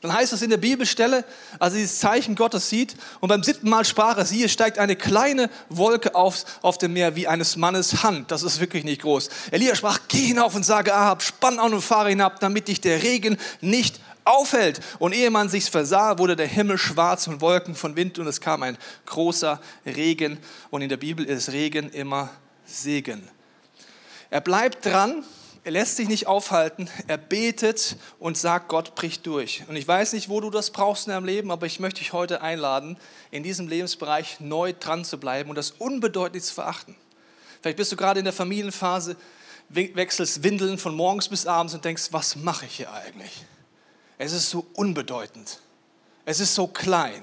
[0.00, 1.24] Dann heißt es in der Bibelstelle,
[1.58, 4.94] als er dieses Zeichen Gottes sieht, und beim siebten Mal sprach er, siehe, steigt eine
[4.94, 8.30] kleine Wolke auf, auf dem Meer wie eines Mannes Hand.
[8.30, 9.28] Das ist wirklich nicht groß.
[9.50, 13.02] Elia sprach, geh hinauf und sage Ahab, spann an und fahre hinab, damit dich der
[13.02, 14.80] Regen nicht aufhält.
[14.98, 18.40] Und ehe man sich's versah, wurde der Himmel schwarz und Wolken von Wind und es
[18.40, 20.38] kam ein großer Regen.
[20.70, 22.30] Und in der Bibel ist Regen immer
[22.66, 23.28] Segen.
[24.30, 25.24] Er bleibt dran,
[25.68, 29.64] er lässt sich nicht aufhalten, er betet und sagt, Gott bricht durch.
[29.68, 32.14] Und ich weiß nicht, wo du das brauchst in deinem Leben, aber ich möchte dich
[32.14, 32.96] heute einladen,
[33.30, 36.96] in diesem Lebensbereich neu dran zu bleiben und das unbedeutend zu verachten.
[37.60, 39.14] Vielleicht bist du gerade in der Familienphase,
[39.68, 43.44] wechselst Windeln von morgens bis abends und denkst, was mache ich hier eigentlich?
[44.16, 45.60] Es ist so unbedeutend.
[46.24, 47.22] Es ist so klein.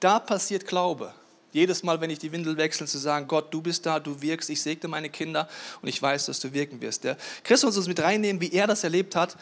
[0.00, 1.14] Da passiert Glaube.
[1.52, 4.50] Jedes Mal, wenn ich die Windel wechsle, zu sagen, Gott, du bist da, du wirkst,
[4.50, 5.48] ich segne meine Kinder
[5.80, 7.04] und ich weiß, dass du wirken wirst.
[7.04, 9.36] Der Christus uns mit reinnehmen, wie er das erlebt hat,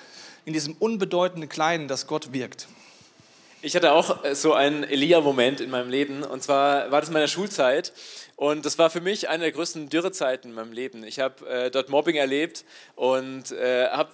[0.44, 2.68] in diesem unbedeutenden Kleinen, dass Gott wirkt.
[3.62, 7.14] Ich hatte auch äh, so einen Elia-Moment in meinem Leben und zwar war das in
[7.14, 7.92] meiner Schulzeit
[8.36, 11.02] und das war für mich eine der größten Dürrezeiten in meinem Leben.
[11.02, 12.64] Ich habe äh, dort Mobbing erlebt
[12.94, 14.10] und äh, habe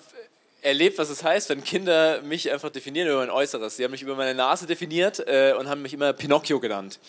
[0.63, 3.77] erlebt, was es heißt, wenn Kinder mich einfach definieren über mein Äußeres.
[3.77, 7.01] Sie haben mich über meine Nase definiert äh, und haben mich immer Pinocchio genannt.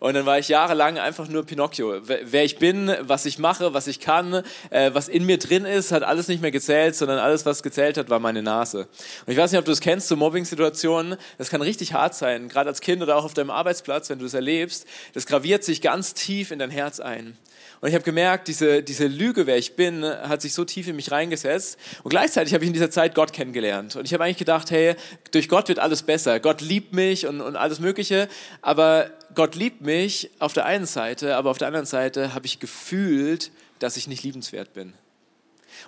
[0.00, 2.00] Und dann war ich jahrelang einfach nur Pinocchio.
[2.02, 5.92] Wer ich bin, was ich mache, was ich kann, äh, was in mir drin ist,
[5.92, 8.88] hat alles nicht mehr gezählt, sondern alles, was gezählt hat, war meine Nase.
[9.26, 11.16] Und ich weiß nicht, ob du es kennst, so Mobbing-Situationen.
[11.36, 14.24] Das kann richtig hart sein, gerade als Kind oder auch auf deinem Arbeitsplatz, wenn du
[14.24, 14.86] es erlebst.
[15.12, 17.36] Das graviert sich ganz tief in dein Herz ein.
[17.82, 20.94] Und ich habe gemerkt, diese, diese Lüge, wer ich bin, hat sich so tief in
[20.94, 21.76] mich reingesetzt.
[22.04, 23.96] Und gleichzeitig habe ich in dieser Zeit Gott kennengelernt.
[23.96, 24.94] Und ich habe eigentlich gedacht, hey,
[25.30, 26.40] durch Gott wird alles besser.
[26.40, 28.28] Gott liebt mich und, und alles Mögliche.
[28.60, 32.60] Aber Gott liebt mich auf der einen Seite, aber auf der anderen Seite habe ich
[32.60, 34.94] gefühlt, dass ich nicht liebenswert bin.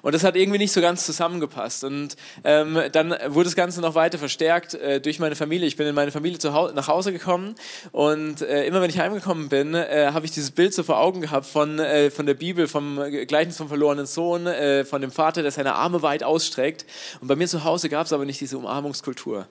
[0.02, 1.84] Und das hat irgendwie nicht so ganz zusammengepasst.
[1.84, 5.66] Und ähm, dann wurde das Ganze noch weiter verstärkt äh, durch meine Familie.
[5.66, 7.54] Ich bin in meine Familie zu Hause, nach Hause gekommen
[7.92, 11.20] und äh, immer wenn ich heimgekommen bin, äh, habe ich dieses Bild so vor Augen
[11.20, 15.42] gehabt von, äh, von der Bibel, vom Gleichnis vom verlorenen Sohn, äh, von dem Vater,
[15.42, 16.84] der seine Arme weit ausstreckt.
[17.20, 19.46] Und bei mir zu Hause gab es aber nicht diese Umarmungskultur.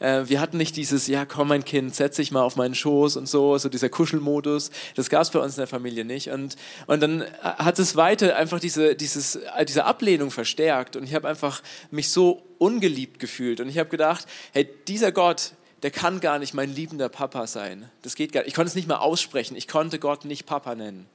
[0.00, 3.16] Äh, wir hatten nicht dieses, ja komm mein Kind, setz dich mal auf meinen Schoß
[3.16, 4.70] und so, so dieser Kuschelmodus.
[4.94, 6.30] Das gab es bei uns in der Familie nicht.
[6.30, 9.38] Und, und dann hat es weiter einfach diese, dieses,
[9.74, 11.60] diese Ablehnung verstärkt und ich habe einfach
[11.90, 16.54] mich so ungeliebt gefühlt und ich habe gedacht, hey, dieser Gott, der kann gar nicht
[16.54, 17.90] mein liebender Papa sein.
[18.02, 18.48] Das geht gar nicht.
[18.48, 19.56] Ich konnte es nicht mal aussprechen.
[19.56, 21.06] Ich konnte Gott nicht Papa nennen.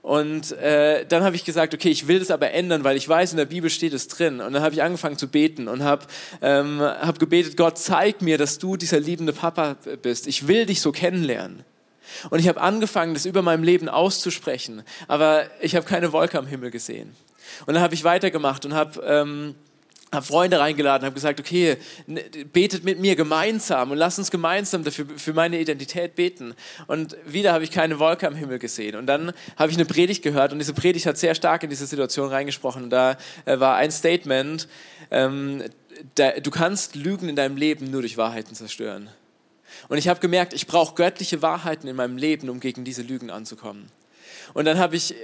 [0.00, 3.32] Und äh, dann habe ich gesagt, okay, ich will das aber ändern, weil ich weiß,
[3.32, 4.40] in der Bibel steht es drin.
[4.40, 6.06] Und dann habe ich angefangen zu beten und habe
[6.40, 10.26] ähm, hab gebetet, Gott, zeig mir, dass du dieser liebende Papa bist.
[10.26, 11.64] Ich will dich so kennenlernen.
[12.30, 16.46] Und ich habe angefangen, das über meinem Leben auszusprechen, aber ich habe keine Wolke am
[16.46, 17.14] Himmel gesehen.
[17.66, 19.00] Und dann habe ich weitergemacht und habe...
[19.04, 19.54] Ähm,
[20.14, 21.76] habe Freunde reingeladen, habe gesagt, okay,
[22.52, 26.54] betet mit mir gemeinsam und lasst uns gemeinsam dafür, für meine Identität beten.
[26.86, 28.96] Und wieder habe ich keine Wolke am Himmel gesehen.
[28.96, 31.86] Und dann habe ich eine Predigt gehört und diese Predigt hat sehr stark in diese
[31.86, 32.84] Situation reingesprochen.
[32.84, 34.68] Und da äh, war ein Statement,
[35.10, 35.64] ähm,
[36.14, 39.08] da, du kannst Lügen in deinem Leben nur durch Wahrheiten zerstören.
[39.88, 43.30] Und ich habe gemerkt, ich brauche göttliche Wahrheiten in meinem Leben, um gegen diese Lügen
[43.30, 43.90] anzukommen.
[44.54, 45.14] Und dann habe ich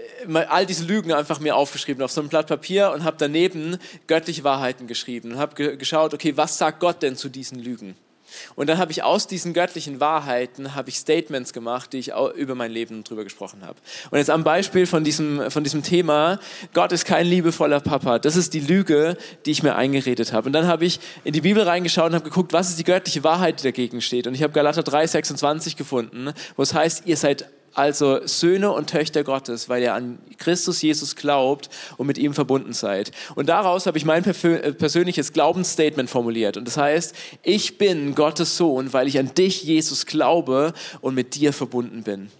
[0.48, 4.44] all diese Lügen einfach mir aufgeschrieben auf so einem Blatt Papier und habe daneben göttliche
[4.44, 7.96] Wahrheiten geschrieben und habe geschaut, okay, was sagt Gott denn zu diesen Lügen?
[8.54, 12.54] Und dann habe ich aus diesen göttlichen Wahrheiten habe ich Statements gemacht, die ich über
[12.54, 13.78] mein Leben drüber gesprochen habe.
[14.10, 16.38] Und jetzt am Beispiel von diesem, von diesem Thema,
[16.72, 18.18] Gott ist kein liebevoller Papa.
[18.18, 19.16] Das ist die Lüge,
[19.46, 20.46] die ich mir eingeredet habe.
[20.46, 23.24] Und dann habe ich in die Bibel reingeschaut und habe geguckt, was ist die göttliche
[23.24, 24.26] Wahrheit, die dagegen steht.
[24.26, 28.90] Und ich habe Galater 3, 26 gefunden, wo es heißt, ihr seid also Söhne und
[28.90, 33.12] Töchter Gottes, weil ihr an Christus Jesus glaubt und mit ihm verbunden seid.
[33.34, 36.56] Und daraus habe ich mein äh, persönliches Glaubensstatement formuliert.
[36.56, 41.34] Und das heißt, ich bin Gottes Sohn, weil ich an dich, Jesus, glaube und mit
[41.34, 42.30] dir verbunden bin.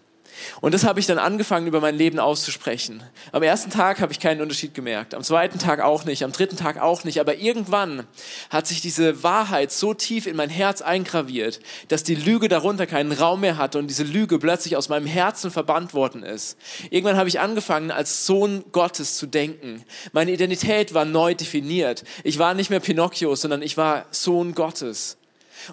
[0.61, 3.03] Und das habe ich dann angefangen, über mein Leben auszusprechen.
[3.33, 6.57] Am ersten Tag habe ich keinen Unterschied gemerkt, am zweiten Tag auch nicht, am dritten
[6.57, 7.21] Tag auch nicht.
[7.21, 8.07] Aber irgendwann
[8.51, 13.13] hat sich diese Wahrheit so tief in mein Herz eingraviert, dass die Lüge darunter keinen
[13.13, 16.57] Raum mehr hatte und diese Lüge plötzlich aus meinem Herzen verbannt worden ist.
[16.91, 19.85] Irgendwann habe ich angefangen, als Sohn Gottes zu denken.
[20.13, 22.05] Meine Identität war neu definiert.
[22.25, 25.20] Ich war nicht mehr Pinocchio, sondern ich war Sohn Gottes.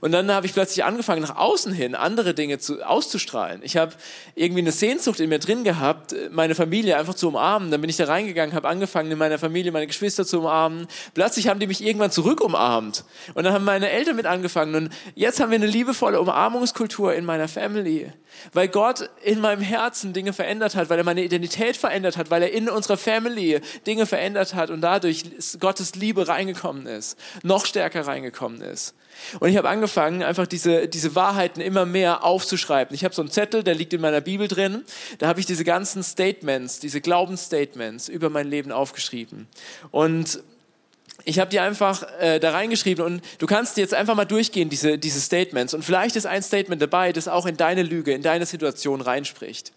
[0.02, 3.62] Und dann habe ich plötzlich angefangen, nach außen hin andere Dinge zu, auszustrahlen.
[3.63, 3.93] Ich habe
[4.36, 7.71] irgendwie eine Sehnsucht in mir drin gehabt, meine Familie einfach zu umarmen.
[7.71, 10.88] Dann bin ich da reingegangen, habe angefangen, in meiner Familie meine Geschwister zu umarmen.
[11.13, 13.04] Plötzlich haben die mich irgendwann zurück umarmt.
[13.34, 14.76] Und dann haben meine Eltern mit angefangen.
[14.76, 18.12] Und jetzt haben wir eine liebevolle Umarmungskultur in meiner Family.
[18.54, 22.43] Weil Gott in meinem Herzen Dinge verändert hat, weil er meine Identität verändert hat, weil
[22.43, 25.23] er in unserer Family Dinge verändert hat und dadurch
[25.60, 28.95] Gottes Liebe reingekommen ist, noch stärker reingekommen ist.
[29.39, 32.93] Und ich habe angefangen, einfach diese, diese Wahrheiten immer mehr aufzuschreiben.
[32.95, 34.84] Ich habe so einen Zettel, der liegt in meiner Bibel drin.
[35.19, 39.47] Da habe ich diese ganzen Statements, diese Glaubensstatements über mein Leben aufgeschrieben.
[39.91, 40.41] Und
[41.25, 44.97] ich habe die einfach äh, da reingeschrieben und du kannst jetzt einfach mal durchgehen, diese,
[44.97, 45.73] diese Statements.
[45.73, 49.73] Und vielleicht ist ein Statement dabei, das auch in deine Lüge, in deine Situation reinspricht.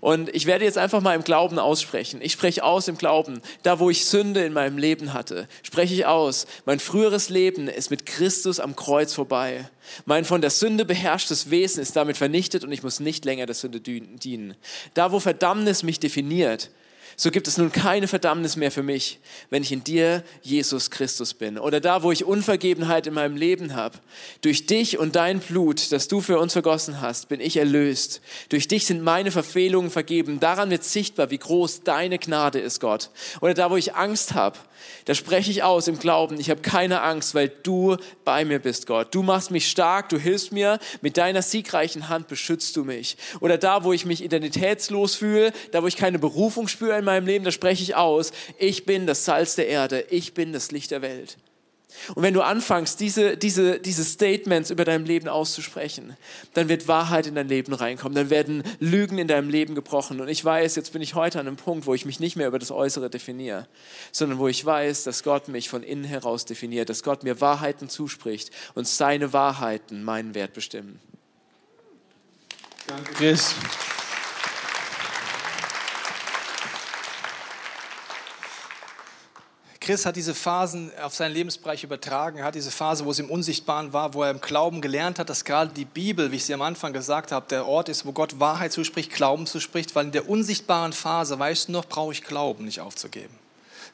[0.00, 2.20] Und ich werde jetzt einfach mal im Glauben aussprechen.
[2.22, 3.40] Ich spreche aus im Glauben.
[3.62, 6.46] Da, wo ich Sünde in meinem Leben hatte, spreche ich aus.
[6.64, 9.68] Mein früheres Leben ist mit Christus am Kreuz vorbei.
[10.04, 13.54] Mein von der Sünde beherrschtes Wesen ist damit vernichtet und ich muss nicht länger der
[13.54, 14.54] Sünde dienen.
[14.94, 16.70] Da, wo Verdammnis mich definiert,
[17.16, 19.18] so gibt es nun keine Verdammnis mehr für mich,
[19.50, 21.58] wenn ich in dir, Jesus Christus bin.
[21.58, 23.98] Oder da, wo ich Unvergebenheit in meinem Leben habe.
[24.40, 28.20] Durch dich und dein Blut, das du für uns vergossen hast, bin ich erlöst.
[28.48, 30.40] Durch dich sind meine Verfehlungen vergeben.
[30.40, 33.10] Daran wird sichtbar, wie groß deine Gnade ist, Gott.
[33.40, 34.58] Oder da, wo ich Angst habe,
[35.04, 38.86] da spreche ich aus im Glauben, ich habe keine Angst, weil du bei mir bist,
[38.86, 39.14] Gott.
[39.14, 43.16] Du machst mich stark, du hilfst mir, mit deiner siegreichen Hand beschützt du mich.
[43.40, 47.26] Oder da, wo ich mich identitätslos fühle, da, wo ich keine Berufung spüre in meinem
[47.26, 50.90] Leben, da spreche ich aus, ich bin das Salz der Erde, ich bin das Licht
[50.90, 51.36] der Welt.
[52.14, 56.16] Und wenn du anfängst, diese, diese, diese Statements über dein Leben auszusprechen,
[56.52, 60.20] dann wird Wahrheit in dein Leben reinkommen, dann werden Lügen in deinem Leben gebrochen.
[60.20, 62.48] Und ich weiß, jetzt bin ich heute an einem Punkt, wo ich mich nicht mehr
[62.48, 63.68] über das Äußere definiere,
[64.12, 67.88] sondern wo ich weiß, dass Gott mich von innen heraus definiert, dass Gott mir Wahrheiten
[67.88, 71.00] zuspricht und seine Wahrheiten meinen Wert bestimmen.
[72.86, 73.54] Danke, Chris.
[79.84, 82.38] Chris hat diese Phasen auf seinen Lebensbereich übertragen.
[82.38, 85.28] Er hat diese Phase, wo es im Unsichtbaren war, wo er im Glauben gelernt hat,
[85.28, 88.12] dass gerade die Bibel, wie ich sie am Anfang gesagt habe, der Ort ist, wo
[88.12, 92.24] Gott Wahrheit zuspricht, Glauben zuspricht, weil in der unsichtbaren Phase, weißt du noch, brauche ich
[92.24, 93.34] Glauben nicht aufzugeben.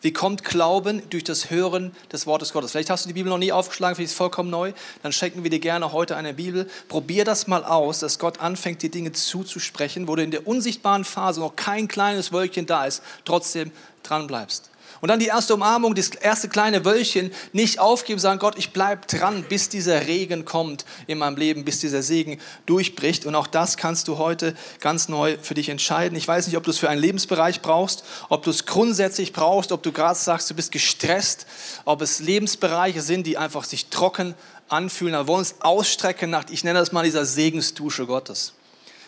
[0.01, 2.71] Wie kommt Glauben durch das Hören des Wortes Gottes?
[2.71, 4.73] Vielleicht hast du die Bibel noch nie aufgeschlagen, vielleicht ist es vollkommen neu.
[5.03, 6.71] Dann schenken wir dir gerne heute eine Bibel.
[6.87, 11.05] Probier das mal aus, dass Gott anfängt, dir Dinge zuzusprechen, wo du in der unsichtbaren
[11.05, 13.73] Phase noch kein kleines Wölkchen da ist, trotzdem
[14.05, 14.70] dran bleibst.
[15.01, 19.07] Und dann die erste Umarmung, das erste kleine Wölkchen, nicht aufgeben, sagen, Gott, ich bleibe
[19.07, 23.25] dran, bis dieser Regen kommt in meinem Leben, bis dieser Segen durchbricht.
[23.25, 26.17] Und auch das kannst du heute ganz neu für dich entscheiden.
[26.19, 29.73] Ich weiß nicht, ob du es für einen Lebensbereich brauchst, ob du es grundsätzlich brauchst,
[29.73, 31.47] ob du gerade sagst, du bist gestresst,
[31.87, 34.35] ob es Lebensbereiche sind, die einfach sich trocken
[34.69, 35.15] anfühlen.
[35.15, 38.53] Wir wollen uns ausstrecken nach, ich nenne das mal dieser Segensdusche Gottes.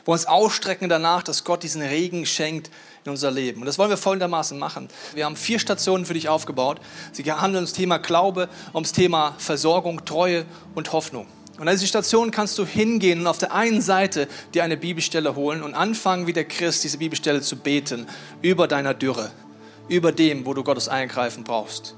[0.03, 2.71] Wir wollen uns ausstrecken danach, dass Gott diesen Regen schenkt,
[3.05, 3.61] in unser Leben.
[3.61, 4.89] Und das wollen wir folgendermaßen machen.
[5.15, 6.81] Wir haben vier Stationen für dich aufgebaut.
[7.13, 11.27] Sie handeln ums Thema Glaube, ums Thema Versorgung, Treue und Hoffnung.
[11.59, 15.35] Und an diese Station kannst du hingehen und auf der einen Seite dir eine Bibelstelle
[15.37, 18.07] holen und anfangen, wie der Christ diese Bibelstelle zu beten
[18.41, 19.31] über deiner Dürre,
[19.89, 21.95] über dem, wo du Gottes Eingreifen brauchst.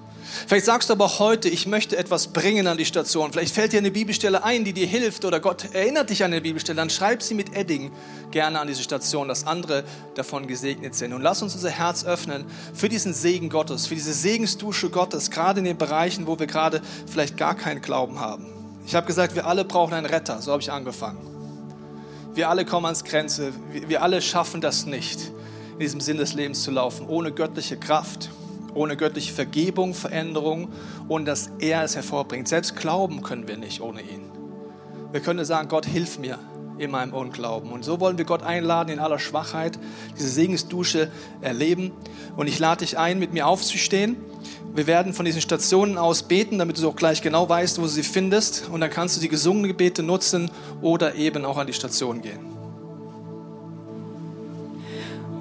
[0.47, 3.33] Vielleicht sagst du aber heute, ich möchte etwas bringen an die Station.
[3.33, 6.41] Vielleicht fällt dir eine Bibelstelle ein, die dir hilft oder Gott erinnert dich an eine
[6.41, 6.77] Bibelstelle.
[6.77, 7.91] Dann schreib sie mit Edding
[8.31, 9.85] gerne an diese Station, dass andere
[10.15, 11.13] davon gesegnet sind.
[11.13, 15.61] Und lass uns unser Herz öffnen für diesen Segen Gottes, für diese Segensdusche Gottes, gerade
[15.61, 18.47] in den Bereichen, wo wir gerade vielleicht gar keinen Glauben haben.
[18.87, 20.41] Ich habe gesagt, wir alle brauchen einen Retter.
[20.43, 21.19] So habe ich angefangen.
[22.35, 23.53] Wir alle kommen ans Grenze.
[23.71, 25.21] Wir alle schaffen das nicht,
[25.75, 28.31] in diesem Sinn des Lebens zu laufen, ohne göttliche Kraft
[28.75, 30.69] ohne göttliche Vergebung, Veränderung,
[31.09, 32.49] ohne dass er es hervorbringt.
[32.49, 34.31] Selbst glauben können wir nicht ohne ihn.
[35.13, 36.39] Wir können sagen, Gott, hilf mir
[36.79, 37.71] in meinem Unglauben.
[37.71, 39.79] Und so wollen wir Gott einladen, in aller Schwachheit
[40.19, 41.11] diese Segensdusche
[41.41, 41.93] erleben.
[42.37, 44.17] Und ich lade dich ein, mit mir aufzustehen.
[44.75, 47.89] Wir werden von diesen Stationen aus beten, damit du auch gleich genau weißt, wo du
[47.89, 48.69] sie findest.
[48.71, 50.51] Und dann kannst du die gesungenen Gebete nutzen
[50.83, 52.54] oder eben auch an die Station gehen.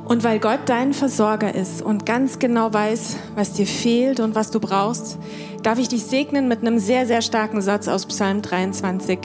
[0.05, 4.51] Und weil Gott dein Versorger ist und ganz genau weiß, was dir fehlt und was
[4.51, 5.17] du brauchst,
[5.63, 9.19] darf ich dich segnen mit einem sehr, sehr starken Satz aus Psalm 23.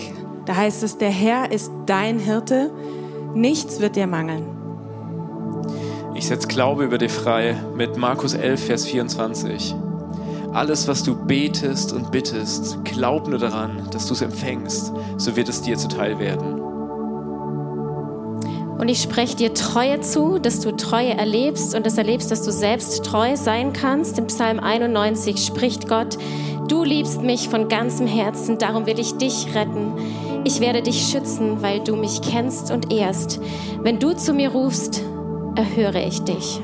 [0.46, 2.70] Da heißt es, der Herr ist dein Hirte,
[3.34, 4.46] nichts wird dir mangeln.
[6.14, 9.74] Ich setze Glaube über dir frei mit Markus 11, Vers 24.
[10.52, 15.48] Alles, was du betest und bittest, glaub nur daran, dass du es empfängst, so wird
[15.48, 16.57] es dir zuteil werden.
[18.78, 22.52] Und ich spreche dir Treue zu, dass du Treue erlebst und das erlebst, dass du
[22.52, 24.18] selbst treu sein kannst.
[24.18, 26.16] Im Psalm 91 spricht Gott,
[26.68, 29.92] du liebst mich von ganzem Herzen, darum will ich dich retten.
[30.44, 33.40] Ich werde dich schützen, weil du mich kennst und ehrst.
[33.82, 35.02] Wenn du zu mir rufst,
[35.56, 36.60] erhöre ich dich.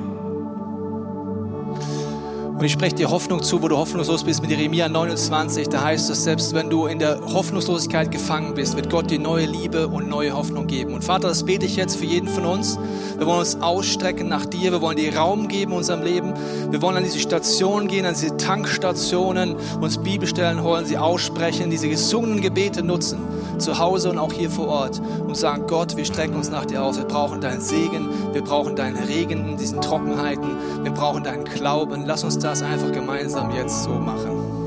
[2.65, 4.41] Und ich spreche dir Hoffnung zu, wo du hoffnungslos bist.
[4.41, 8.89] Mit Jeremia 29, da heißt es, selbst wenn du in der Hoffnungslosigkeit gefangen bist, wird
[8.89, 10.95] Gott dir neue Liebe und neue Hoffnung geben.
[10.95, 12.79] Und Vater, das bete ich jetzt für jeden von uns.
[13.19, 14.73] Wir wollen uns ausstrecken nach dir.
[14.73, 16.33] Wir wollen dir Raum geben in unserem Leben.
[16.71, 21.91] Wir wollen an diese Stationen gehen, an diese Tankstationen, uns Bibelstellen holen, sie aussprechen, diese
[21.91, 23.19] gesungenen Gebete nutzen,
[23.59, 25.01] zu Hause und auch hier vor Ort.
[25.27, 26.99] Und sagen, Gott, wir strecken uns nach dir aus.
[26.99, 28.09] Wir brauchen deinen Segen.
[28.33, 30.57] Wir brauchen deinen Regen in diesen Trockenheiten.
[30.83, 32.05] Wir brauchen deinen Glauben.
[32.07, 34.65] Lass uns das einfach gemeinsam jetzt so machen.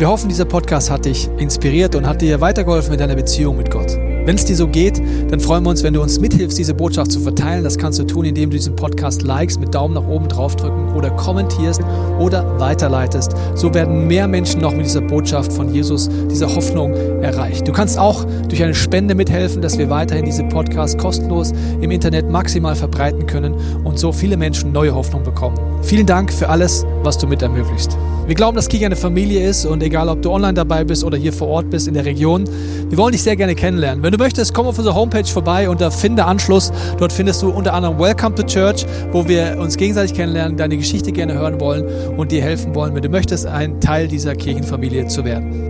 [0.00, 3.70] Wir hoffen, dieser Podcast hat dich inspiriert und hat dir weitergeholfen mit deiner Beziehung mit
[3.70, 3.98] Gott.
[4.26, 7.10] Wenn es dir so geht, dann freuen wir uns, wenn du uns mithilfst, diese Botschaft
[7.10, 7.64] zu verteilen.
[7.64, 11.10] Das kannst du tun, indem du diesen Podcast likest, mit Daumen nach oben draufdrücken oder
[11.10, 11.80] kommentierst
[12.18, 13.34] oder weiterleitest.
[13.54, 17.66] So werden mehr Menschen noch mit dieser Botschaft von Jesus, dieser Hoffnung erreicht.
[17.66, 22.28] Du kannst auch durch eine Spende mithelfen, dass wir weiterhin diese Podcast kostenlos im Internet
[22.28, 23.54] maximal verbreiten können
[23.84, 25.58] und so viele Menschen neue Hoffnung bekommen.
[25.82, 27.96] Vielen Dank für alles, was du mit ermöglicht.
[28.26, 31.16] Wir glauben, dass Kirche eine Familie ist und egal, ob du online dabei bist oder
[31.16, 32.44] hier vor Ort bist in der Region,
[32.88, 34.04] wir wollen dich sehr gerne kennenlernen.
[34.10, 36.72] Wenn du möchtest, komm auf unsere Homepage vorbei unter Finde Anschluss.
[36.98, 41.12] Dort findest du unter anderem Welcome to Church, wo wir uns gegenseitig kennenlernen, deine Geschichte
[41.12, 45.24] gerne hören wollen und dir helfen wollen, wenn du möchtest, ein Teil dieser Kirchenfamilie zu
[45.24, 45.69] werden.